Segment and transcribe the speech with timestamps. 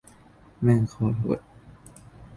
[0.63, 1.39] แม่มโคตรโหด